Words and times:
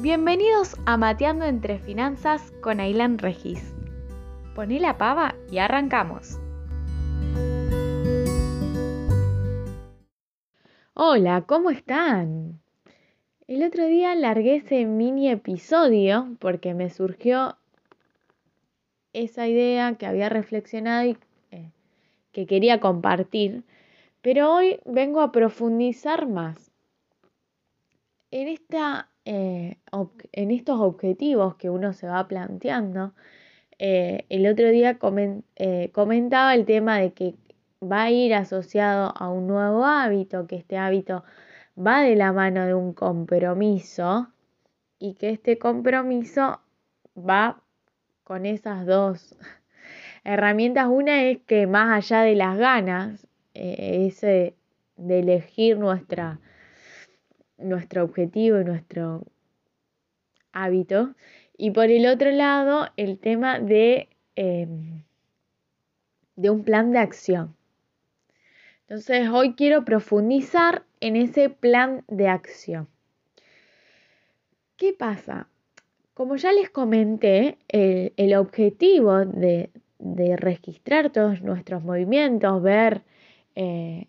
Bienvenidos 0.00 0.76
a 0.86 0.96
Mateando 0.96 1.44
entre 1.44 1.80
Finanzas 1.80 2.52
con 2.60 2.78
Ailan 2.78 3.18
Regis. 3.18 3.74
Poné 4.54 4.78
la 4.78 4.96
pava 4.96 5.34
y 5.50 5.58
arrancamos. 5.58 6.38
Hola, 10.94 11.42
¿cómo 11.48 11.70
están? 11.70 12.60
El 13.48 13.64
otro 13.64 13.86
día 13.86 14.14
largué 14.14 14.56
ese 14.58 14.84
mini 14.84 15.30
episodio 15.30 16.36
porque 16.38 16.74
me 16.74 16.90
surgió 16.90 17.56
esa 19.12 19.48
idea 19.48 19.96
que 19.96 20.06
había 20.06 20.28
reflexionado 20.28 21.06
y 21.06 21.16
eh, 21.50 21.72
que 22.30 22.46
quería 22.46 22.78
compartir, 22.78 23.64
pero 24.22 24.54
hoy 24.54 24.78
vengo 24.84 25.22
a 25.22 25.32
profundizar 25.32 26.28
más 26.28 26.70
en 28.30 28.46
esta 28.46 29.08
eh, 29.30 29.76
en 30.32 30.50
estos 30.50 30.80
objetivos 30.80 31.56
que 31.56 31.68
uno 31.68 31.92
se 31.92 32.06
va 32.06 32.26
planteando, 32.26 33.12
eh, 33.78 34.24
el 34.30 34.46
otro 34.46 34.70
día 34.70 34.98
eh, 35.56 35.90
comentaba 35.92 36.54
el 36.54 36.64
tema 36.64 36.98
de 36.98 37.12
que 37.12 37.34
va 37.82 38.04
a 38.04 38.10
ir 38.10 38.32
asociado 38.34 39.12
a 39.14 39.28
un 39.28 39.46
nuevo 39.46 39.84
hábito, 39.84 40.46
que 40.46 40.56
este 40.56 40.78
hábito 40.78 41.24
va 41.78 42.00
de 42.00 42.16
la 42.16 42.32
mano 42.32 42.64
de 42.64 42.72
un 42.72 42.94
compromiso 42.94 44.28
y 44.98 45.12
que 45.12 45.28
este 45.28 45.58
compromiso 45.58 46.60
va 47.14 47.60
con 48.24 48.46
esas 48.46 48.86
dos 48.86 49.36
herramientas. 50.24 50.88
Una 50.88 51.24
es 51.24 51.38
que 51.40 51.66
más 51.66 51.92
allá 51.92 52.22
de 52.22 52.34
las 52.34 52.56
ganas, 52.56 53.26
ese 53.52 54.54
de 54.96 55.18
elegir 55.20 55.78
nuestra 55.78 56.40
nuestro 57.58 58.04
objetivo 58.04 58.60
y 58.60 58.64
nuestro 58.64 59.24
hábito. 60.52 61.14
Y 61.56 61.72
por 61.72 61.90
el 61.90 62.06
otro 62.06 62.30
lado, 62.30 62.88
el 62.96 63.18
tema 63.18 63.58
de, 63.58 64.08
em, 64.36 65.02
de 66.36 66.50
un 66.50 66.64
plan 66.64 66.92
de 66.92 66.98
acción. 66.98 67.54
Entonces, 68.82 69.28
hoy 69.28 69.54
quiero 69.54 69.84
profundizar 69.84 70.84
en 71.00 71.16
ese 71.16 71.50
plan 71.50 72.04
de 72.08 72.28
acción. 72.28 72.88
¿Qué 74.76 74.92
pasa? 74.92 75.48
Como 76.14 76.36
ya 76.36 76.52
les 76.52 76.70
comenté, 76.70 77.58
el, 77.68 78.34
objetivo 78.36 79.24
de, 79.24 79.70
registrar 80.36 81.10
todos 81.10 81.42
nuestros 81.42 81.82
movimientos, 81.82 82.62
ver 82.62 83.02
eh, 83.56 84.06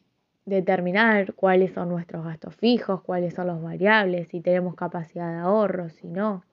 determinar 0.49 1.33
cuáles 1.33 1.73
son 1.73 1.89
nuestros 1.89 2.25
gastos 2.25 2.55
fijos, 2.55 3.01
cuáles 3.01 3.33
son 3.33 3.47
los 3.47 3.61
variables, 3.61 4.27
si 4.29 4.41
tenemos 4.41 4.75
capacidad 4.75 5.31
de 5.31 5.39
ahorro, 5.39 5.89
si 5.89 6.07
no. 6.07 6.43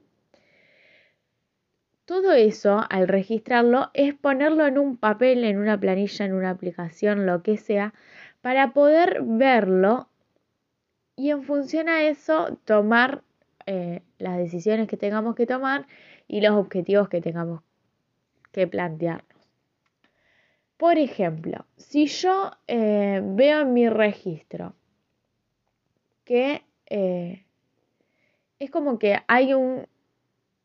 Todo 2.05 2.33
eso, 2.33 2.85
al 2.89 3.09
registrarlo, 3.09 3.91
es 3.93 4.15
ponerlo 4.15 4.67
en 4.67 4.79
un 4.79 4.97
papel, 4.97 5.43
en 5.43 5.59
una 5.59 5.79
planilla, 5.81 6.25
en 6.25 6.35
una 6.35 6.51
aplicación, 6.51 7.27
lo 7.27 7.43
que 7.43 7.57
sea, 7.57 7.95
para 8.43 8.73
poder 8.73 9.23
verlo 9.23 10.09
y 11.17 11.31
en 11.31 11.43
función 11.43 11.89
a 11.89 12.03
eso 12.03 12.59
tomar 12.65 13.23
eh, 13.67 14.03
las 14.19 14.39
decisiones 14.39 14.87
que 14.87 14.97
tengamos 14.97 15.35
que 15.35 15.47
tomar 15.47 15.87
y 16.29 16.41
los 16.41 16.53
objetivos 16.53 17.09
que 17.09 17.21
tengamos 17.21 17.63
que 18.53 18.69
plantear. 18.69 19.25
Por 20.77 20.99
ejemplo, 20.99 21.65
si 21.77 22.07
yo 22.07 22.53
eh, 22.67 23.23
veo 23.25 23.61
en 23.63 23.73
mi 23.73 23.89
registro 23.89 24.75
que 26.25 26.65
eh, 26.87 27.47
es 28.59 28.71
como 28.71 28.99
que 28.99 29.19
hay 29.27 29.55
un, 29.55 29.87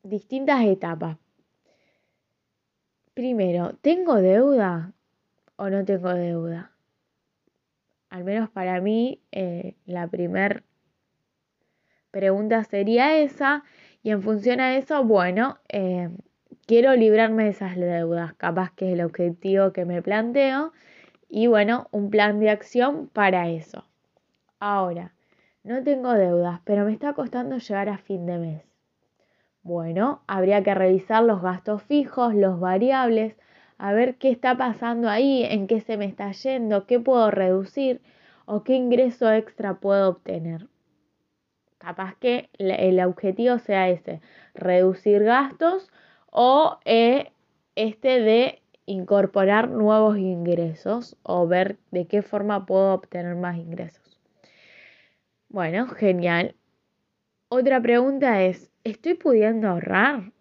distintas 0.02 0.64
etapas. 0.64 1.16
Primero, 3.14 3.74
¿tengo 3.80 4.16
deuda 4.16 4.92
o 5.56 5.70
no 5.70 5.84
tengo 5.84 6.12
deuda? 6.12 6.72
Al 8.08 8.24
menos 8.24 8.50
para 8.50 8.80
mí, 8.80 9.22
eh, 9.30 9.76
la 9.86 10.08
primera 10.08 10.62
pregunta 12.10 12.64
sería 12.64 13.18
esa. 13.18 13.64
Y 14.02 14.10
en 14.10 14.22
función 14.22 14.60
a 14.60 14.76
eso, 14.76 15.04
bueno, 15.04 15.58
quiero 16.66 16.94
librarme 16.94 17.44
de 17.44 17.50
esas 17.50 17.76
deudas, 17.76 18.34
capaz 18.34 18.72
que 18.74 18.88
es 18.88 18.92
el 18.94 19.04
objetivo 19.04 19.72
que 19.72 19.84
me 19.84 20.02
planteo 20.02 20.72
y 21.28 21.46
bueno, 21.46 21.88
un 21.92 22.10
plan 22.10 22.40
de 22.40 22.50
acción 22.50 23.08
para 23.08 23.48
eso. 23.48 23.86
Ahora, 24.58 25.12
no 25.64 25.82
tengo 25.82 26.12
deudas, 26.12 26.60
pero 26.64 26.84
me 26.84 26.92
está 26.92 27.14
costando 27.14 27.58
llegar 27.58 27.88
a 27.88 27.98
fin 27.98 28.26
de 28.26 28.38
mes. 28.38 28.62
Bueno, 29.62 30.22
habría 30.26 30.62
que 30.62 30.74
revisar 30.74 31.22
los 31.22 31.40
gastos 31.40 31.82
fijos, 31.84 32.34
los 32.34 32.58
variables, 32.58 33.36
a 33.78 33.92
ver 33.92 34.16
qué 34.16 34.30
está 34.30 34.56
pasando 34.56 35.08
ahí, 35.08 35.44
en 35.44 35.66
qué 35.66 35.80
se 35.80 35.96
me 35.96 36.04
está 36.04 36.32
yendo, 36.32 36.86
qué 36.86 37.00
puedo 37.00 37.30
reducir 37.30 38.00
o 38.44 38.64
qué 38.64 38.74
ingreso 38.74 39.32
extra 39.32 39.74
puedo 39.74 40.08
obtener. 40.08 40.66
Capaz 41.78 42.14
que 42.16 42.50
el 42.58 43.00
objetivo 43.00 43.58
sea 43.58 43.88
ese, 43.88 44.20
reducir 44.54 45.24
gastos 45.24 45.90
o 46.32 46.78
eh, 46.86 47.30
este 47.76 48.20
de 48.20 48.62
incorporar 48.86 49.68
nuevos 49.68 50.18
ingresos 50.18 51.16
o 51.22 51.46
ver 51.46 51.78
de 51.90 52.06
qué 52.06 52.22
forma 52.22 52.66
puedo 52.66 52.94
obtener 52.94 53.36
más 53.36 53.56
ingresos. 53.58 54.18
Bueno, 55.48 55.86
genial. 55.86 56.56
Otra 57.48 57.80
pregunta 57.80 58.42
es, 58.42 58.70
¿estoy 58.82 59.14
pudiendo 59.14 59.68
ahorrar? 59.68 60.32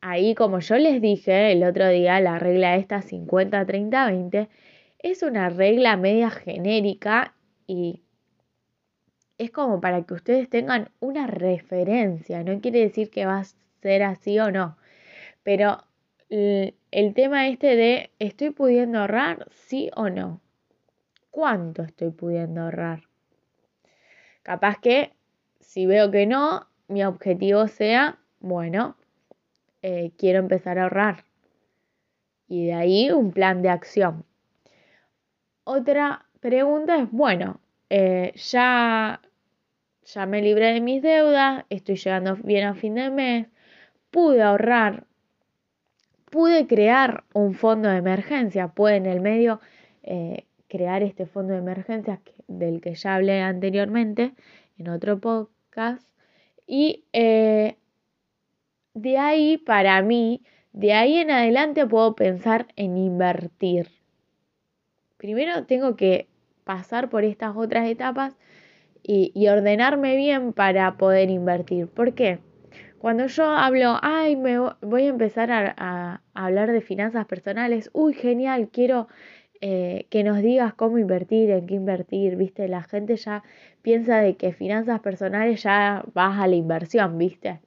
Ahí, 0.00 0.34
como 0.34 0.58
yo 0.58 0.76
les 0.76 1.00
dije 1.00 1.52
el 1.52 1.62
otro 1.62 1.88
día, 1.88 2.20
la 2.20 2.38
regla 2.38 2.76
esta 2.76 3.02
50-30-20 3.02 4.48
es 4.98 5.22
una 5.22 5.48
regla 5.48 5.96
media 5.96 6.30
genérica 6.30 7.34
y 7.68 8.02
es 9.38 9.50
como 9.50 9.80
para 9.80 10.02
que 10.02 10.14
ustedes 10.14 10.48
tengan 10.48 10.90
una 11.00 11.26
referencia, 11.26 12.42
no 12.42 12.60
quiere 12.60 12.80
decir 12.80 13.10
que 13.10 13.26
va 13.26 13.38
a 13.38 13.44
ser 13.82 14.02
así 14.02 14.38
o 14.38 14.50
no, 14.50 14.76
pero 15.42 15.84
el 16.28 17.14
tema 17.14 17.48
este 17.48 17.76
de 17.76 18.10
¿estoy 18.18 18.50
pudiendo 18.50 18.98
ahorrar? 18.98 19.46
Sí 19.50 19.90
o 19.94 20.08
no. 20.10 20.40
¿Cuánto 21.30 21.82
estoy 21.82 22.10
pudiendo 22.10 22.62
ahorrar? 22.62 23.02
Capaz 24.42 24.78
que 24.80 25.12
si 25.60 25.86
veo 25.86 26.10
que 26.10 26.26
no, 26.26 26.66
mi 26.88 27.04
objetivo 27.04 27.68
sea, 27.68 28.18
bueno, 28.40 28.96
eh, 29.82 30.12
quiero 30.16 30.38
empezar 30.38 30.78
a 30.78 30.84
ahorrar. 30.84 31.24
Y 32.48 32.66
de 32.66 32.74
ahí 32.74 33.10
un 33.10 33.32
plan 33.32 33.60
de 33.60 33.68
acción. 33.68 34.24
Otra 35.64 36.26
pregunta 36.40 36.96
es, 36.96 37.10
bueno, 37.10 37.60
eh, 37.90 38.32
ya, 38.36 39.20
ya 40.06 40.24
me 40.24 40.40
libré 40.40 40.72
de 40.72 40.80
mis 40.80 41.02
deudas, 41.02 41.64
estoy 41.68 41.96
llegando 41.96 42.36
bien 42.36 42.66
a 42.66 42.74
fin 42.74 42.94
de 42.94 43.10
mes, 43.10 43.48
pude 44.10 44.40
ahorrar, 44.42 45.04
pude 46.30 46.66
crear 46.66 47.24
un 47.34 47.54
fondo 47.54 47.88
de 47.88 47.98
emergencia, 47.98 48.68
pude 48.68 48.96
en 48.96 49.06
el 49.06 49.20
medio 49.20 49.60
eh, 50.02 50.46
crear 50.68 51.02
este 51.02 51.26
fondo 51.26 51.52
de 51.52 51.58
emergencia 51.58 52.20
del 52.46 52.80
que 52.80 52.94
ya 52.94 53.16
hablé 53.16 53.40
anteriormente 53.40 54.34
en 54.78 54.88
otro 54.88 55.18
podcast. 55.18 56.06
Y 56.66 57.04
eh, 57.12 57.76
de 58.94 59.18
ahí, 59.18 59.58
para 59.58 60.00
mí, 60.02 60.42
de 60.72 60.92
ahí 60.92 61.16
en 61.18 61.30
adelante 61.32 61.86
puedo 61.86 62.14
pensar 62.14 62.68
en 62.76 62.96
invertir. 62.96 63.88
Primero 65.16 65.64
tengo 65.66 65.96
que 65.96 66.28
pasar 66.64 67.08
por 67.08 67.24
estas 67.24 67.56
otras 67.56 67.88
etapas 67.88 68.36
y, 69.06 69.48
ordenarme 69.48 70.16
bien 70.16 70.52
para 70.52 70.96
poder 70.96 71.30
invertir. 71.30 71.86
¿Por 71.86 72.14
qué? 72.14 72.40
Cuando 72.98 73.26
yo 73.26 73.44
hablo, 73.44 73.98
ay, 74.02 74.36
me 74.36 74.58
voy 74.80 75.04
a 75.04 75.08
empezar 75.08 75.50
a, 75.52 76.22
hablar 76.34 76.72
de 76.72 76.80
finanzas 76.80 77.26
personales, 77.26 77.90
uy, 77.92 78.14
genial, 78.14 78.68
quiero 78.72 79.06
eh, 79.60 80.06
que 80.10 80.24
nos 80.24 80.42
digas 80.42 80.74
cómo 80.74 80.98
invertir, 80.98 81.50
en 81.50 81.66
qué 81.66 81.74
invertir, 81.74 82.36
viste, 82.36 82.68
la 82.68 82.82
gente 82.82 83.16
ya 83.16 83.44
piensa 83.82 84.18
de 84.18 84.36
que 84.36 84.52
finanzas 84.52 85.00
personales 85.00 85.62
ya 85.62 86.04
vas 86.12 86.38
a 86.40 86.46
la 86.48 86.56
inversión, 86.56 87.16
viste. 87.16 87.60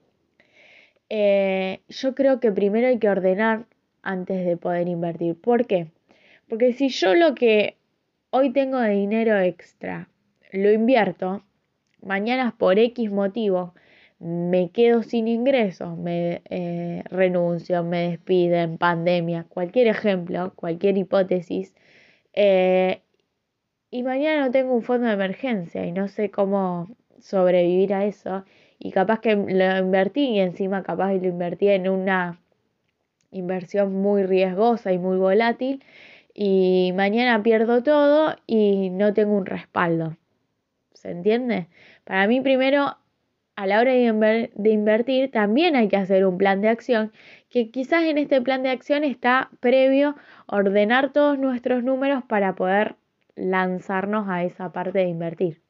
Eh, 1.10 1.80
yo 1.88 2.16
creo 2.16 2.40
que 2.40 2.52
primero 2.52 2.88
hay 2.88 3.00
que 3.00 3.10
ordenar 3.10 3.66
antes 4.04 4.46
de 4.46 4.58
poder 4.58 4.88
invertir. 4.88 5.36
¿Por 5.36 5.66
qué? 5.66 5.88
Porque 6.50 6.74
si 6.74 6.90
yo 6.90 7.16
lo 7.16 7.34
que 7.34 7.78
hoy 8.30 8.52
tengo 8.52 8.80
de 8.80 8.92
dinero 8.92 9.38
extra, 9.40 10.10
lo 10.52 10.72
invierto, 10.72 11.44
mañana 12.02 12.56
por 12.58 12.80
X 12.80 13.12
motivo 13.12 13.74
me 14.20 14.72
quedo 14.72 15.04
sin 15.04 15.28
ingresos, 15.28 15.98
me 15.98 16.42
eh, 16.50 17.04
renuncio, 17.10 17.84
me 17.84 18.10
despiden, 18.10 18.78
pandemia, 18.78 19.46
cualquier 19.50 19.88
ejemplo, 19.88 20.54
cualquier 20.56 20.98
hipótesis, 20.98 21.74
eh, 22.34 23.02
y 23.92 24.04
mañana 24.04 24.46
no 24.46 24.52
tengo 24.52 24.74
un 24.76 24.84
fondo 24.84 25.08
de 25.08 25.14
emergencia 25.14 25.86
y 25.86 25.92
no 25.92 26.08
sé 26.08 26.32
cómo, 26.32 26.88
sobrevivir 27.20 27.94
a 27.94 28.06
eso 28.06 28.46
y 28.78 28.92
capaz 28.92 29.20
que 29.20 29.36
lo 29.36 29.78
invertí 29.78 30.30
y 30.30 30.40
encima 30.40 30.84
capaz 30.84 31.14
lo 31.14 31.28
invertí 31.28 31.70
en 31.70 31.90
una 31.90 32.40
inversión 33.32 33.94
muy 33.94 34.24
riesgosa 34.24 34.92
y 34.94 34.98
muy 34.98 35.18
volátil 35.18 35.84
y 36.34 36.94
mañana 36.96 37.44
pierdo 37.44 37.84
todo 37.84 38.36
y 38.48 38.90
no 38.92 39.14
tengo 39.14 39.34
un 39.36 39.46
respaldo. 39.46 40.16
¿Se 41.00 41.12
entiende? 41.12 41.68
Para 42.04 42.28
mí 42.28 42.42
primero, 42.42 42.98
a 43.56 43.68
la 43.68 43.80
hora 43.80 43.94
de, 43.94 44.52
de 44.54 44.70
invertir, 44.70 45.32
también 45.32 45.78
hay 45.78 45.88
que 45.88 45.96
hacer 45.96 46.26
un 46.26 46.38
plan 46.38 46.60
de 46.60 46.68
acción, 46.68 47.14
que 47.50 47.72
quizás 47.72 48.04
en 48.04 48.18
este 48.18 48.42
plan 48.42 48.64
de 48.64 48.70
acción 48.70 49.06
está 49.06 49.50
previo 49.62 50.16
ordenar 50.46 51.14
todos 51.14 51.40
nuestros 51.40 51.86
números 51.86 52.24
para 52.26 52.56
poder 52.56 52.96
lanzarnos 53.36 54.28
a 54.28 54.44
esa 54.44 54.74
parte 54.74 55.00
de 55.00 55.08
invertir. 55.08 55.62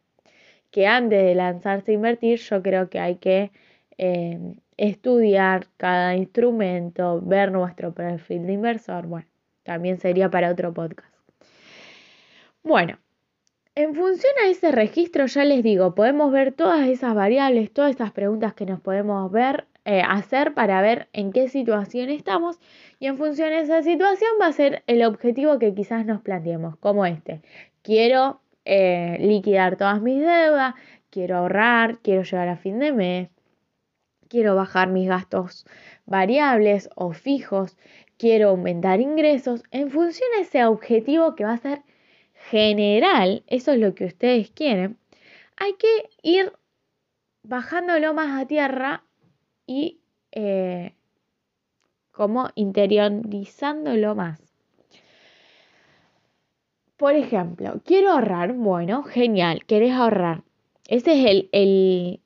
Que 0.71 0.87
antes 0.87 1.23
de 1.23 1.35
lanzarse 1.35 1.91
a 1.91 1.95
invertir, 1.95 2.39
yo 2.39 2.63
creo 2.63 2.89
que 2.89 2.99
hay 2.99 3.17
que 3.17 3.51
eh, 3.99 4.55
estudiar 4.77 5.67
cada 5.77 6.15
instrumento, 6.15 7.21
ver 7.21 7.51
nuestro 7.51 7.93
perfil 7.93 8.47
de 8.47 8.53
inversor. 8.53 9.05
Bueno, 9.05 9.27
también 9.61 9.99
sería 9.99 10.31
para 10.31 10.49
otro 10.49 10.73
podcast. 10.73 11.13
Bueno, 12.63 12.97
en 13.75 13.95
función 13.95 14.33
a 14.44 14.50
ese 14.50 14.71
registro, 14.71 15.25
ya 15.25 15.45
les 15.45 15.63
digo, 15.63 15.95
podemos 15.95 16.31
ver 16.31 16.51
todas 16.54 16.88
esas 16.88 17.16
variables, 17.16 17.71
todas 17.71 17.92
esas 17.92 18.12
preguntas 18.12 18.54
que 18.54 18.66
nos 18.66 18.81
podemos 18.81 19.31
ver, 19.31 19.68
eh, 19.86 20.01
hacer 20.06 20.54
para 20.54 20.81
ver 20.81 21.07
en 21.13 21.31
qué 21.31 21.48
situación 21.48 22.10
estamos 22.10 22.60
y 23.00 23.07
en 23.07 23.18
función 23.18 23.50
de 23.50 23.62
esa 23.62 23.81
situación 23.81 24.31
va 24.42 24.48
a 24.48 24.51
ser 24.51 24.83
el 24.88 25.04
objetivo 25.04 25.57
que 25.60 25.74
quizás 25.74 26.06
nos 26.06 26.21
planteemos, 26.21 26.77
como 26.77 27.06
este. 27.06 27.42
Quiero 27.81 28.42
eh, 28.66 29.18
liquidar 29.21 29.77
todas 29.77 30.01
mis 30.01 30.19
deudas, 30.19 30.75
quiero 31.10 31.38
ahorrar, 31.38 32.00
quiero 32.00 32.24
llegar 32.24 32.50
a 32.50 32.57
fin 32.57 32.80
de 32.80 32.92
mes, 32.92 33.30
quiero 34.27 34.56
bajar 34.56 34.89
mis 34.89 35.07
gastos 35.07 35.66
variables 36.06 36.89
o 36.95 37.13
fijos, 37.13 37.77
quiero 38.18 38.50
aumentar 38.50 39.00
ingresos. 39.00 39.63
En 39.71 39.89
función 39.89 40.30
a 40.38 40.42
ese 40.42 40.66
objetivo 40.66 41.36
que 41.36 41.45
va 41.45 41.54
a 41.54 41.57
ser 41.57 41.81
general, 42.50 43.44
eso 43.47 43.74
es 43.74 43.80
lo 43.80 43.94
que 43.94 44.06
ustedes 44.06 44.51
quieren, 44.51 44.97
hay 45.57 45.74
que 45.74 46.09
ir 46.24 46.53
bajándolo 47.44 48.13
más 48.13 48.41
a 48.41 48.47
tierra 48.47 49.03
y 49.68 50.00
eh, 50.31 50.94
como 52.12 52.50
interiorizándolo 52.56 54.15
más. 54.15 54.41
Por 56.97 57.15
ejemplo, 57.15 57.81
quiero 57.86 58.12
ahorrar, 58.12 58.53
bueno, 58.53 59.03
genial, 59.03 59.63
querés 59.65 59.94
ahorrar. 59.94 60.44
Ese 60.88 61.13
es 61.13 61.30
el, 61.30 61.50
el... 61.51 62.19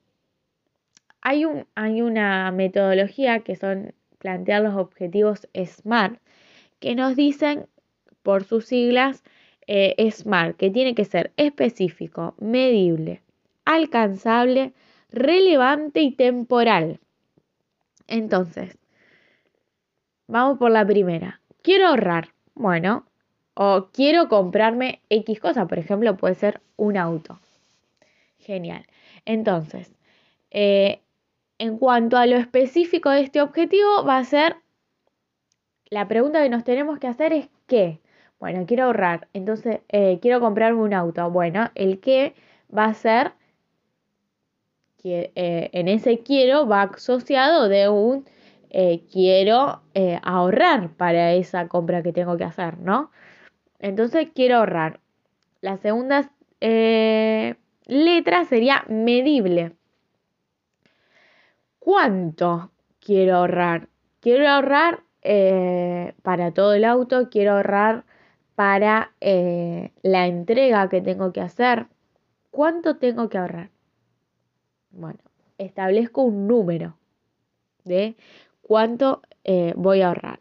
Hay, 1.21 1.45
un, 1.45 1.67
hay 1.75 2.01
una 2.01 2.51
metodología 2.51 3.41
que 3.41 3.55
son 3.55 3.93
plantear 4.17 4.63
los 4.63 4.75
objetivos 4.75 5.47
SMART, 5.53 6.19
que 6.79 6.95
nos 6.95 7.15
dicen 7.15 7.67
por 8.23 8.45
sus 8.45 8.65
siglas 8.65 9.23
eh, 9.67 9.95
SMART, 10.11 10.57
que 10.57 10.69
tiene 10.69 10.95
que 10.95 11.05
ser 11.05 11.31
específico, 11.37 12.35
medible, 12.39 13.21
alcanzable, 13.65 14.73
relevante 15.11 16.01
y 16.01 16.11
temporal. 16.11 16.99
Entonces, 18.07 18.77
vamos 20.27 20.57
por 20.57 20.71
la 20.71 20.85
primera. 20.85 21.41
Quiero 21.61 21.87
ahorrar. 21.87 22.29
Bueno, 22.55 23.05
o 23.55 23.89
quiero 23.91 24.27
comprarme 24.27 25.01
X 25.09 25.39
cosa, 25.39 25.67
por 25.67 25.79
ejemplo, 25.79 26.17
puede 26.17 26.35
ser 26.35 26.61
un 26.75 26.97
auto. 26.97 27.39
Genial. 28.39 28.85
Entonces, 29.25 29.93
eh, 30.51 31.01
en 31.57 31.77
cuanto 31.77 32.17
a 32.17 32.25
lo 32.25 32.35
específico 32.35 33.09
de 33.09 33.21
este 33.21 33.41
objetivo, 33.41 34.03
va 34.05 34.17
a 34.17 34.25
ser, 34.25 34.57
la 35.85 36.07
pregunta 36.07 36.41
que 36.43 36.49
nos 36.49 36.63
tenemos 36.63 36.99
que 36.99 37.07
hacer 37.07 37.33
es 37.33 37.49
¿qué? 37.67 38.01
Bueno, 38.43 38.65
quiero 38.67 38.83
ahorrar, 38.83 39.29
entonces 39.31 39.79
eh, 39.87 40.19
quiero 40.21 40.41
comprarme 40.41 40.81
un 40.81 40.93
auto. 40.93 41.31
Bueno, 41.31 41.71
el 41.75 42.01
qué 42.01 42.35
va 42.77 42.83
a 42.87 42.93
ser, 42.93 43.31
que, 45.01 45.31
eh, 45.35 45.69
en 45.71 45.87
ese 45.87 46.19
quiero 46.19 46.67
va 46.67 46.81
asociado 46.81 47.69
de 47.69 47.87
un 47.87 48.25
eh, 48.69 49.05
quiero 49.09 49.83
ahorrar 50.23 50.89
para 50.89 51.31
esa 51.31 51.69
compra 51.69 52.03
que 52.03 52.11
tengo 52.11 52.35
que 52.35 52.43
hacer, 52.43 52.79
¿no? 52.79 53.11
Entonces 53.79 54.27
quiero 54.35 54.57
ahorrar. 54.57 54.99
La 55.61 55.77
segunda 55.77 56.29
letra 56.59 58.43
sería 58.43 58.83
medible. 58.89 59.71
¿Cuánto 61.79 62.71
quiero 62.99 63.37
ahorrar? 63.37 63.87
Quiero 64.19 64.49
ahorrar 64.49 65.03
para 66.23 66.51
todo 66.51 66.73
el 66.73 66.83
auto, 66.83 67.29
quiero 67.29 67.53
ahorrar 67.53 68.03
para 68.55 69.13
eh, 69.21 69.91
la 70.01 70.27
entrega 70.27 70.89
que 70.89 71.01
tengo 71.01 71.33
que 71.33 71.41
hacer. 71.41 71.87
¿Cuánto 72.51 72.97
tengo 72.97 73.29
que 73.29 73.37
ahorrar? 73.37 73.69
Bueno, 74.91 75.19
establezco 75.57 76.21
un 76.21 76.47
número 76.47 76.97
de 77.83 78.15
cuánto 78.61 79.21
eh, 79.43 79.73
voy 79.75 80.01
a 80.01 80.09
ahorrar. 80.09 80.39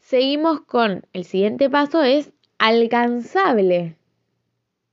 Seguimos 0.00 0.60
con 0.60 1.06
el 1.14 1.24
siguiente 1.24 1.70
paso, 1.70 2.02
es 2.02 2.32
alcanzable. 2.58 3.96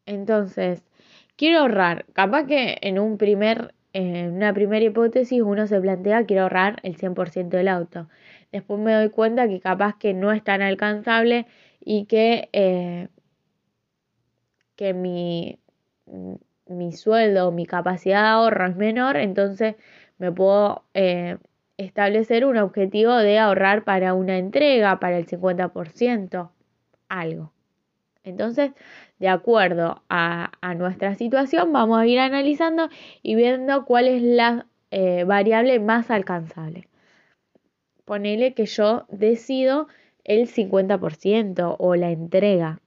Entonces, 0.05 0.83
quiero 1.35 1.59
ahorrar. 1.59 2.05
Capaz 2.13 2.45
que 2.45 2.77
en 2.81 2.97
un 2.99 3.17
primer, 3.17 3.73
en 3.91 4.33
una 4.33 4.53
primera 4.53 4.85
hipótesis 4.85 5.41
uno 5.41 5.67
se 5.67 5.81
plantea 5.81 6.25
quiero 6.25 6.43
ahorrar 6.43 6.79
el 6.83 6.95
100% 6.97 7.49
del 7.49 7.67
auto 7.67 8.07
después 8.51 8.79
me 8.79 8.93
doy 8.93 9.09
cuenta 9.09 9.47
que 9.47 9.59
capaz 9.59 9.97
que 9.97 10.13
no 10.13 10.31
es 10.31 10.43
tan 10.43 10.61
alcanzable 10.61 11.47
y 11.79 12.05
que, 12.05 12.49
eh, 12.53 13.07
que 14.75 14.93
mi, 14.93 15.59
mi 16.67 16.91
sueldo, 16.93 17.51
mi 17.51 17.65
capacidad 17.65 18.23
de 18.23 18.27
ahorro 18.29 18.67
es 18.67 18.75
menor, 18.75 19.17
entonces 19.17 19.75
me 20.17 20.31
puedo 20.31 20.83
eh, 20.93 21.37
establecer 21.77 22.45
un 22.45 22.57
objetivo 22.57 23.15
de 23.15 23.39
ahorrar 23.39 23.83
para 23.83 24.13
una 24.13 24.37
entrega, 24.37 24.99
para 24.99 25.17
el 25.17 25.27
50%, 25.27 26.51
algo. 27.07 27.53
Entonces, 28.23 28.71
de 29.19 29.29
acuerdo 29.29 30.03
a, 30.09 30.51
nuestra 30.77 31.15
situación, 31.15 31.73
vamos 31.73 31.99
a 31.99 32.05
ir 32.05 32.19
analizando 32.19 32.89
y 33.23 33.35
viendo 33.35 33.85
cuál 33.85 34.07
es 34.07 34.21
la 34.21 34.67
eh, 34.91 35.23
variable 35.23 35.79
más 35.79 36.11
alcanzable 36.11 36.88
ponele 38.09 38.55
que 38.55 38.65
yo 38.65 39.05
decido 39.09 39.87
el 40.23 40.47
50% 40.47 41.75
o 41.77 41.95
la 41.95 42.09
entrega. 42.09 42.81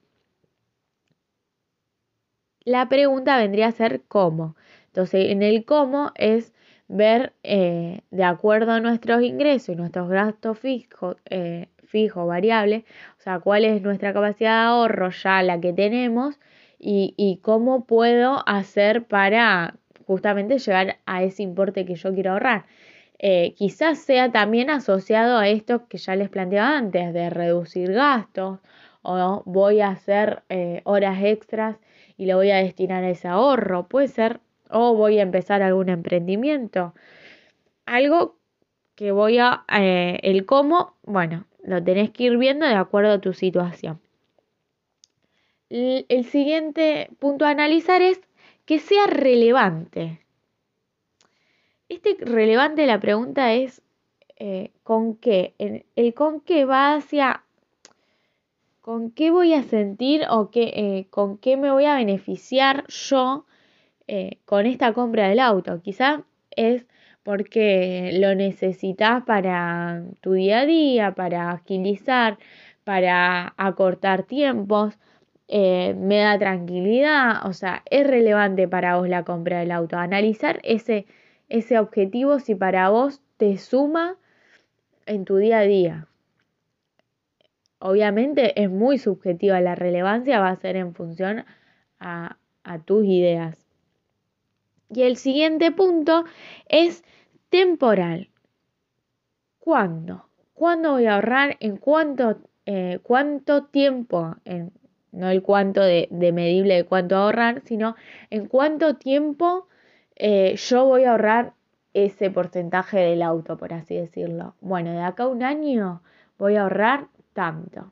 La 2.65 2.89
pregunta 2.89 3.37
vendría 3.37 3.67
a 3.67 3.71
ser 3.71 4.01
cómo. 4.09 4.57
Entonces, 4.87 5.31
en 5.31 5.41
el 5.41 5.63
cómo 5.63 6.11
es 6.15 6.53
ver 6.89 7.31
eh, 7.43 8.01
de 8.11 8.23
acuerdo 8.25 8.73
a 8.73 8.81
nuestros 8.81 9.23
ingresos 9.23 9.69
y 9.69 9.77
nuestros 9.77 10.09
gastos 10.09 10.59
fijos, 10.59 11.15
eh, 11.29 11.69
fijo, 11.85 12.25
variables, 12.25 12.83
o 13.17 13.21
sea, 13.21 13.39
cuál 13.39 13.63
es 13.63 13.81
nuestra 13.81 14.11
capacidad 14.11 14.63
de 14.63 14.67
ahorro 14.67 15.09
ya 15.09 15.41
la 15.41 15.61
que 15.61 15.71
tenemos 15.71 16.37
y, 16.79 17.13
y 17.15 17.37
cómo 17.37 17.85
puedo 17.85 18.43
hacer 18.45 19.05
para 19.05 19.75
justamente 20.05 20.59
llegar 20.59 20.97
a 21.05 21.23
ese 21.23 21.43
importe 21.43 21.85
que 21.85 21.95
yo 21.95 22.13
quiero 22.13 22.33
ahorrar. 22.33 22.65
Eh, 23.25 23.53
quizás 23.55 23.99
sea 23.99 24.33
también 24.33 24.69
asociado 24.69 25.37
a 25.37 25.47
esto 25.47 25.87
que 25.87 25.97
ya 25.97 26.13
les 26.17 26.27
planteaba 26.27 26.77
antes, 26.77 27.13
de 27.13 27.29
reducir 27.29 27.93
gastos 27.93 28.59
o 29.01 29.43
voy 29.45 29.79
a 29.79 29.87
hacer 29.91 30.43
eh, 30.49 30.81
horas 30.83 31.23
extras 31.23 31.77
y 32.17 32.25
lo 32.25 32.35
voy 32.35 32.51
a 32.51 32.57
destinar 32.57 33.05
a 33.05 33.09
ese 33.09 33.29
ahorro, 33.29 33.87
puede 33.87 34.09
ser, 34.09 34.41
o 34.69 34.93
voy 34.95 35.19
a 35.19 35.21
empezar 35.21 35.61
algún 35.61 35.87
emprendimiento. 35.87 36.93
Algo 37.85 38.35
que 38.95 39.13
voy 39.13 39.37
a, 39.39 39.63
eh, 39.73 40.19
el 40.23 40.45
cómo, 40.45 40.97
bueno, 41.03 41.47
lo 41.63 41.81
tenés 41.81 42.09
que 42.11 42.25
ir 42.25 42.37
viendo 42.37 42.65
de 42.65 42.75
acuerdo 42.75 43.13
a 43.13 43.21
tu 43.21 43.31
situación. 43.31 44.01
el 45.69 46.25
siguiente 46.25 47.09
punto 47.19 47.45
a 47.45 47.51
analizar 47.51 48.01
es 48.01 48.19
que 48.65 48.79
sea 48.79 49.07
relevante. 49.07 50.22
Este 51.89 52.15
relevante 52.19 52.85
la 52.87 52.99
pregunta 52.99 53.53
es 53.53 53.81
eh, 54.37 54.71
¿con 54.83 55.15
qué? 55.15 55.53
El, 55.57 56.13
con 56.13 56.41
qué 56.41 56.65
va 56.65 56.95
hacia 56.95 57.43
con 58.81 59.11
qué 59.11 59.31
voy 59.31 59.53
a 59.53 59.63
sentir 59.63 60.23
o 60.29 60.51
qué, 60.51 60.73
eh, 60.75 61.07
con 61.09 61.37
qué 61.37 61.55
me 61.55 61.71
voy 61.71 61.85
a 61.85 61.95
beneficiar 61.95 62.85
yo 62.87 63.45
eh, 64.07 64.39
con 64.45 64.65
esta 64.65 64.91
compra 64.93 65.29
del 65.29 65.39
auto. 65.39 65.81
Quizá 65.81 66.23
es 66.51 66.85
porque 67.23 68.11
lo 68.19 68.35
necesitas 68.35 69.23
para 69.23 70.03
tu 70.19 70.33
día 70.33 70.59
a 70.61 70.65
día, 70.65 71.15
para 71.15 71.51
agilizar, 71.51 72.37
para 72.83 73.53
acortar 73.57 74.23
tiempos. 74.23 74.99
me 75.49 76.17
da 76.17 76.37
tranquilidad, 76.39 77.45
o 77.45 77.53
sea, 77.53 77.83
es 77.89 78.05
relevante 78.07 78.67
para 78.67 78.97
vos 78.97 79.07
la 79.07 79.23
compra 79.23 79.59
del 79.59 79.71
auto. 79.71 79.97
Analizar 79.97 80.59
ese, 80.63 81.05
ese 81.49 81.79
objetivo 81.79 82.39
si 82.39 82.55
para 82.55 82.89
vos 82.89 83.21
te 83.37 83.57
suma 83.57 84.17
en 85.05 85.25
tu 85.25 85.37
día 85.37 85.59
a 85.59 85.63
día. 85.63 86.07
Obviamente 87.79 88.61
es 88.61 88.69
muy 88.69 88.97
subjetiva, 88.97 89.59
la 89.59 89.75
relevancia 89.75 90.39
va 90.39 90.49
a 90.49 90.55
ser 90.55 90.77
en 90.77 90.93
función 90.93 91.45
a, 91.99 92.37
a 92.63 92.79
tus 92.79 93.05
ideas. 93.05 93.65
Y 94.89 95.03
el 95.03 95.17
siguiente 95.17 95.71
punto 95.71 96.23
es 96.67 97.03
temporal. 97.49 98.29
¿Cuándo? 99.59 100.27
¿Cuándo 100.53 100.91
voy 100.91 101.05
a 101.05 101.15
ahorrar? 101.15 101.57
¿En 101.59 101.77
cuánto, 101.77 102.37
eh, 102.65 102.99
cuánto 103.03 103.65
tiempo? 103.65 104.35
En, 104.45 104.71
no 105.13 105.29
el 105.29 105.41
cuánto 105.41 105.81
de, 105.81 106.07
medible 106.11 106.75
de 106.75 106.83
cuánto 106.85 107.15
ahorrar, 107.15 107.61
sino 107.65 107.95
en 108.29 108.47
cuánto 108.47 108.95
tiempo 108.95 109.67
eh, 110.15 110.55
yo 110.55 110.85
voy 110.85 111.03
a 111.05 111.11
ahorrar 111.11 111.53
ese 111.93 112.29
porcentaje 112.31 112.97
del 112.99 113.21
auto, 113.21 113.57
por 113.57 113.73
así 113.73 113.95
decirlo. 113.95 114.55
Bueno, 114.61 114.91
de 114.91 115.01
acá 115.01 115.23
a 115.23 115.27
un 115.27 115.43
año 115.43 116.01
voy 116.37 116.55
a 116.55 116.63
ahorrar 116.63 117.07
tanto. 117.33 117.91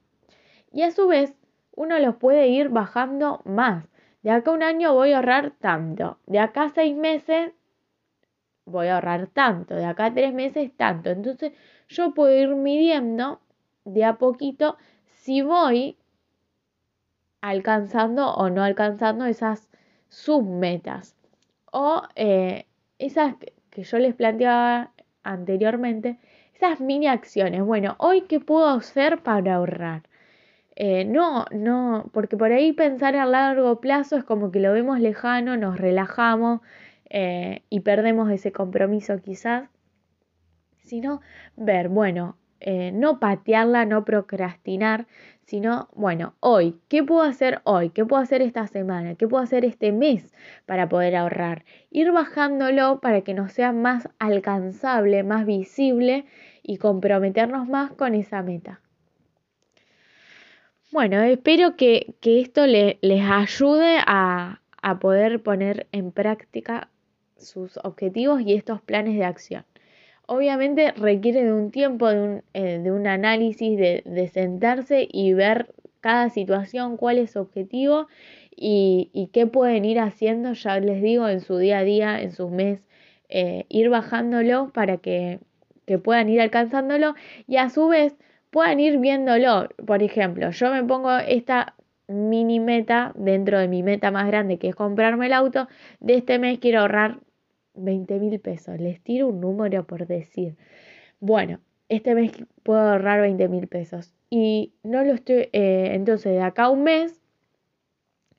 Y 0.72 0.84
a 0.84 0.92
su 0.92 1.08
vez, 1.08 1.34
uno 1.76 2.00
los 2.00 2.16
puede 2.16 2.48
ir 2.48 2.70
bajando 2.70 3.42
más. 3.46 3.86
De 4.24 4.32
acá 4.32 4.52
a 4.52 4.54
un 4.54 4.64
año 4.64 4.94
voy 4.94 5.14
a 5.14 5.18
ahorrar 5.18 5.52
tanto. 5.60 6.18
De 6.26 6.40
acá 6.40 6.64
a 6.64 6.70
seis 6.70 6.96
meses 6.96 7.54
voy 8.66 8.88
a 8.88 8.96
ahorrar 8.96 9.28
tanto. 9.28 9.76
De 9.76 9.86
acá 9.86 10.06
a 10.06 10.14
tres 10.14 10.34
meses 10.34 10.72
tanto. 10.76 11.10
Entonces 11.10 11.54
yo 11.88 12.14
puedo 12.14 12.36
ir 12.36 12.56
midiendo 12.56 13.40
de 13.86 14.06
a 14.06 14.18
poquito 14.18 14.78
si 15.08 15.42
voy 15.42 15.98
alcanzando 17.42 18.34
o 18.34 18.50
no 18.50 18.64
alcanzando 18.64 19.26
esas 19.26 19.70
submetas. 20.08 21.16
O 21.72 22.04
eh, 22.16 22.66
esas 23.00 23.36
que 23.70 23.84
yo 23.84 23.98
les 23.98 24.14
planteaba 24.14 24.92
anteriormente, 25.24 26.20
esas 26.54 26.80
mini 26.80 27.08
acciones. 27.08 27.64
Bueno, 27.64 27.96
hoy 28.00 28.22
qué 28.22 28.40
puedo 28.40 28.68
hacer 28.68 29.24
para 29.24 29.56
ahorrar. 29.56 30.04
Eh, 30.76 31.06
no, 31.06 31.46
no, 31.52 32.10
porque 32.14 32.38
por 32.38 32.52
ahí 32.52 32.74
pensar 32.74 33.16
a 33.16 33.26
largo 33.26 33.82
plazo 33.82 34.18
es 34.18 34.24
como 34.24 34.52
que 34.52 34.60
lo 34.60 34.72
vemos 34.74 35.00
lejano, 35.00 35.58
nos 35.58 35.78
relajamos 35.78 36.62
eh, 37.10 37.64
y 37.70 37.82
perdemos 37.82 38.32
ese 38.32 38.52
compromiso 38.52 39.22
quizás, 39.22 39.70
sino 40.78 41.22
ver, 41.58 41.90
bueno, 41.90 42.38
eh, 42.62 42.92
no 42.94 43.20
patearla, 43.20 43.86
no 43.86 44.06
procrastinar, 44.06 45.08
sino, 45.52 45.90
bueno, 45.94 46.34
hoy, 46.40 46.80
¿qué 46.88 47.04
puedo 47.04 47.24
hacer 47.24 47.60
hoy? 47.66 47.90
¿Qué 47.90 48.06
puedo 48.06 48.24
hacer 48.24 48.42
esta 48.42 48.68
semana? 48.68 49.16
¿Qué 49.16 49.28
puedo 49.28 49.44
hacer 49.44 49.66
este 49.66 49.92
mes 49.92 50.34
para 50.66 50.88
poder 50.88 51.14
ahorrar? 51.18 51.66
Ir 51.90 52.14
bajándolo 52.14 53.02
para 53.02 53.20
que 53.20 53.34
nos 53.34 53.52
sea 53.52 53.74
más 53.74 54.08
alcanzable, 54.18 55.24
más 55.24 55.46
visible 55.46 56.24
y 56.64 56.78
comprometernos 56.78 57.68
más 57.68 57.92
con 57.92 58.16
esa 58.16 58.42
meta. 58.44 58.80
Bueno, 60.90 61.22
espero 61.22 61.76
que, 61.76 62.16
esto 62.22 62.66
les 62.66 63.22
ayude 63.22 63.98
a, 64.08 64.62
poder 65.02 65.44
poner 65.44 65.86
en 65.92 66.14
práctica 66.14 66.88
sus 67.36 67.78
objetivos 67.84 68.40
y 68.40 68.54
estos 68.54 68.82
planes 68.82 69.16
de 69.18 69.26
acción. 69.26 69.66
Obviamente 70.34 70.94
requiere 70.94 71.44
de 71.44 71.52
un 71.52 71.72
tiempo, 71.72 72.08
de 72.08 72.22
un, 72.22 72.44
eh, 72.54 73.10
análisis, 73.10 73.78
de, 73.78 74.30
sentarse 74.34 75.06
y 75.12 75.34
ver 75.34 75.74
cada 76.00 76.30
situación, 76.30 76.96
cuál 76.96 77.18
es 77.18 77.32
su 77.32 77.40
objetivo 77.42 78.08
y, 78.56 79.30
qué 79.34 79.46
pueden 79.46 79.84
ir 79.84 80.00
haciendo, 80.00 80.54
ya 80.54 80.80
les 80.80 81.02
digo, 81.02 81.28
en 81.28 81.42
su 81.42 81.58
día 81.58 81.80
a 81.80 81.84
día, 81.84 82.22
en 82.22 82.32
sus 82.32 82.50
meses, 82.50 82.82
eh, 83.28 83.66
ir 83.68 83.90
bajándolo 83.90 84.72
para 84.74 84.96
que, 85.00 85.42
que 85.86 85.98
puedan 85.98 86.30
ir 86.30 86.40
alcanzándolo 86.40 87.14
y 87.46 87.58
a 87.58 87.70
su 87.70 87.90
vez 87.90 88.16
puedan 88.52 88.80
ir 88.80 89.00
viéndolo. 89.00 89.68
Por 89.86 90.02
ejemplo, 90.02 90.50
yo 90.52 90.72
me 90.72 90.82
pongo 90.86 91.12
esta 91.18 91.76
mini 92.08 92.62
meta 92.62 93.12
dentro 93.16 93.60
de 93.60 93.68
mi 93.68 93.84
meta 93.84 94.12
más 94.12 94.28
grande 94.28 94.60
que 94.60 94.70
es 94.70 94.76
comprarme 94.76 95.26
el 95.26 95.34
auto. 95.34 95.68
De 96.00 96.16
este 96.16 96.40
mes 96.40 96.60
quiero 96.60 96.80
ahorrar 96.80 97.20
20 97.74 98.20
mil 98.20 98.40
pesos. 98.40 98.80
Les 98.80 99.02
tiro 99.02 99.28
un 99.28 99.42
número 99.42 99.86
por 99.86 100.08
decir. 100.08 100.56
Bueno, 101.20 101.60
este 101.90 102.16
mes 102.16 102.32
puedo 102.64 102.80
ahorrar 102.80 103.22
20 103.22 103.48
mil 103.48 103.68
pesos. 103.68 104.14
Y 104.30 104.74
no 104.84 105.04
lo 105.04 105.14
estoy, 105.14 105.50
eh, 105.52 105.92
entonces 105.94 106.34
de 106.34 106.42
acá 106.42 106.64
a 106.64 106.70
un 106.70 106.84
mes 106.84 107.22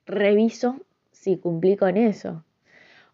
reviso 0.05 0.77
si 1.11 1.37
cumplí 1.37 1.77
con 1.77 1.97
eso. 1.97 2.43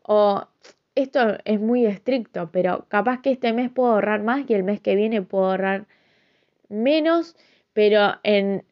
O 0.01 0.47
esto 0.95 1.37
es 1.45 1.59
muy 1.59 1.85
estricto, 1.85 2.49
pero 2.51 2.85
capaz 2.89 3.21
que 3.21 3.31
este 3.31 3.53
mes 3.53 3.69
puedo 3.69 3.91
ahorrar 3.91 4.23
más 4.23 4.49
y 4.49 4.53
el 4.53 4.63
mes 4.63 4.81
que 4.81 4.95
viene 4.95 5.21
puedo 5.21 5.51
ahorrar 5.51 5.87
menos, 6.69 7.35
pero 7.73 8.15
en, 8.23 8.63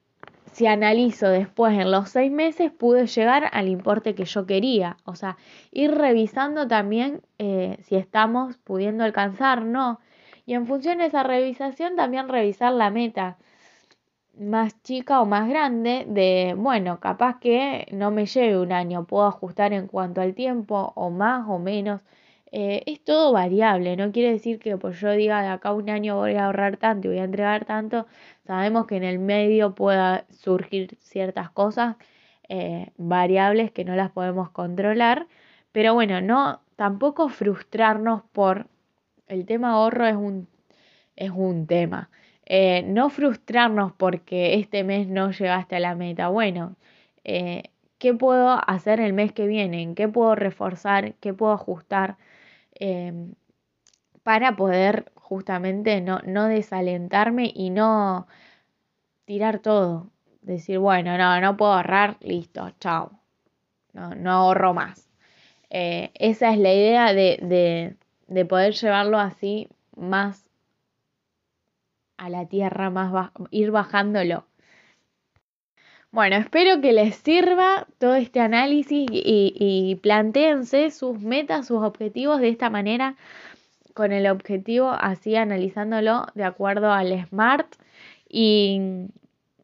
si 0.58 0.66
analizo 0.66 1.30
después 1.30 1.78
en 1.78 1.92
los 1.92 2.10
seis 2.10 2.32
meses 2.32 2.72
pude 2.72 3.06
llegar 3.06 3.48
al 3.54 3.68
importe 3.68 4.16
que 4.16 4.26
yo 4.26 4.48
quería. 4.48 4.98
O 5.06 5.14
sea, 5.14 5.38
ir 5.72 5.92
revisando 5.92 6.68
también 6.68 7.22
eh, 7.38 7.78
si 7.84 7.96
estamos 7.96 8.58
pudiendo 8.64 9.04
alcanzar, 9.04 9.62
no. 9.64 10.00
Y 10.48 10.56
en 10.56 10.66
función 10.66 10.98
de 10.98 11.06
esa 11.06 11.22
revisación 11.22 11.96
también 11.96 12.28
revisar 12.28 12.74
la 12.74 12.90
meta 12.90 13.38
más 14.36 14.82
chica 14.82 15.22
o 15.22 15.28
más 15.28 15.48
grande 15.48 16.06
de, 16.10 16.56
bueno, 16.58 17.00
capaz 17.00 17.40
que 17.40 17.86
no 17.92 18.10
me 18.10 18.26
lleve 18.26 18.58
un 18.58 18.72
año, 18.72 19.06
puedo 19.06 19.28
ajustar 19.28 19.74
en 19.74 19.86
cuanto 19.88 20.22
al 20.22 20.34
tiempo 20.34 20.92
o 20.96 21.12
más 21.12 21.48
o 21.48 21.60
menos. 21.60 22.02
Eh, 22.52 22.84
es 22.86 23.04
todo 23.04 23.34
variable, 23.34 23.98
no 23.98 24.12
quiere 24.12 24.32
decir 24.32 24.58
que 24.60 24.78
pues 24.78 25.00
yo 25.02 25.12
diga 25.12 25.42
de 25.42 25.50
acá 25.50 25.74
un 25.74 25.90
año 25.90 26.16
voy 26.16 26.36
a 26.36 26.46
ahorrar 26.46 26.78
tanto 26.78 27.08
y 27.08 27.12
voy 27.12 27.20
a 27.20 27.26
entregar 27.26 27.66
tanto. 27.66 28.08
Sabemos 28.48 28.88
que 28.88 28.96
en 28.96 29.04
el 29.04 29.20
medio 29.20 29.76
pueda 29.76 30.26
surgir 30.32 30.98
ciertas 31.02 31.50
cosas 31.52 31.98
eh, 32.48 32.92
variables 32.98 33.72
que 33.72 33.84
no 33.84 33.96
las 33.96 34.12
podemos 34.12 34.52
controlar, 34.52 35.28
pero 35.74 35.94
bueno, 35.94 36.22
no 36.22 36.62
tampoco 36.78 37.28
frustrarnos 37.28 38.24
por 38.32 38.68
el 39.28 39.46
tema 39.46 39.72
ahorro 39.72 40.08
es 40.08 40.16
un, 40.16 40.48
es 41.18 41.32
un 41.32 41.68
tema. 41.68 42.10
Eh, 42.46 42.84
no 42.84 43.10
frustrarnos 43.10 43.92
porque 43.94 44.56
este 44.56 44.84
mes 44.86 45.08
no 45.10 45.32
llegaste 45.32 45.76
a 45.76 45.82
la 45.82 45.96
meta. 45.96 46.30
Bueno, 46.30 46.78
¿qué 47.24 48.14
puedo 48.18 48.62
hacer 48.70 49.02
el 49.02 49.14
mes 49.14 49.34
que 49.34 49.48
viene? 49.48 49.94
qué 49.96 50.08
puedo 50.08 50.36
reforzar? 50.36 51.16
¿Qué 51.16 51.34
puedo 51.34 51.52
ajustar? 51.54 52.18
Para 54.24 54.56
poder 54.56 55.12
justamente 55.28 56.00
no, 56.00 56.20
no 56.26 56.46
desalentarme 56.46 57.52
y 57.54 57.70
no 57.70 58.28
tirar 59.26 59.60
todo. 59.60 60.10
Decir, 60.42 60.80
bueno, 60.80 61.18
no, 61.18 61.42
no 61.42 61.58
puedo 61.58 61.74
ahorrar, 61.74 62.16
listo, 62.22 62.72
chao. 62.80 63.12
No, 63.92 64.16
no 64.16 64.32
ahorro 64.32 64.74
más. 64.74 65.10
Eh, 65.70 66.12
esa 66.14 66.54
es 66.54 66.60
la 66.60 66.74
idea 66.74 67.14
de, 67.14 67.98
de, 68.28 68.46
poder 68.46 68.74
llevarlo 68.74 69.20
así 69.20 69.68
más 69.98 70.46
a 72.16 72.30
la 72.30 72.46
tierra, 72.46 72.90
más 72.90 73.32
ir 73.52 73.72
bajándolo. 73.72 74.46
Bueno, 76.12 76.38
espero 76.38 76.80
que 76.80 76.94
les 76.94 77.16
sirva 77.18 77.86
todo 77.98 78.16
este 78.16 78.40
análisis 78.40 79.10
y, 79.12 79.54
y 79.60 79.96
planteense 79.96 80.90
sus 80.90 81.20
metas, 81.20 81.68
sus 81.68 81.84
objetivos 81.84 82.40
de 82.40 82.48
esta 82.48 82.70
manera, 82.70 83.18
con 83.98 84.12
el 84.12 84.28
objetivo 84.28 84.92
así 84.92 85.36
analizándolo 85.36 86.28
de 86.36 86.44
acuerdo 86.44 86.92
al 86.92 87.12
SMART. 87.26 87.66
Y 88.30 89.08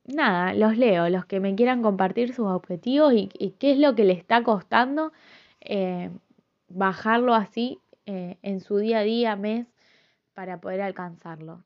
nada, 0.06 0.56
los 0.56 0.76
leo, 0.76 1.08
los 1.10 1.28
que 1.28 1.40
me 1.40 1.54
quieran 1.54 1.84
compartir 1.84 2.34
sus 2.34 2.48
objetivos 2.48 3.14
y, 3.14 3.28
qué 3.60 3.74
es 3.74 3.78
lo 3.78 3.94
que 3.94 4.06
le 4.06 4.14
está 4.14 4.42
costando 4.42 5.12
eh, 5.62 6.10
bajarlo 6.68 7.36
así 7.36 7.78
eh, 8.08 8.38
en 8.42 8.60
su 8.60 8.78
día 8.78 9.00
a 9.00 9.04
día, 9.04 9.36
mes, 9.36 9.68
para 10.34 10.60
poder 10.60 10.82
alcanzarlo. 10.82 11.64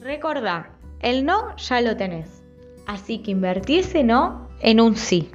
Recordá, 0.00 0.68
el 1.00 1.24
no 1.24 1.56
ya 1.56 1.80
lo 1.80 1.96
tenés. 1.96 2.42
Así 2.88 3.18
que 3.18 3.30
invertí 3.30 3.78
ese 3.78 4.02
no 4.02 4.48
en 4.60 4.80
un 4.80 4.96
sí. 4.96 5.30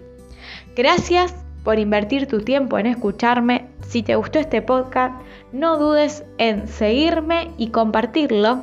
Gracias 0.75 1.33
por 1.63 1.79
invertir 1.79 2.27
tu 2.27 2.41
tiempo 2.41 2.77
en 2.77 2.85
escucharme. 2.85 3.68
Si 3.89 4.03
te 4.03 4.15
gustó 4.15 4.38
este 4.38 4.62
podcast, 4.62 5.19
no 5.51 5.79
dudes 5.79 6.24
en 6.38 6.67
seguirme 6.67 7.50
y 7.58 7.72
compartirlo. 7.72 8.62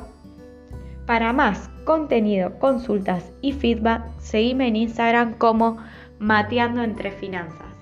Para 1.05 1.33
más 1.33 1.69
contenido, 1.83 2.57
consultas 2.59 3.29
y 3.41 3.51
feedback, 3.51 4.03
seguime 4.19 4.69
en 4.69 4.77
Instagram 4.77 5.33
como 5.33 5.79
Mateando 6.17 6.81
entre 6.81 7.11
Finanzas. 7.11 7.76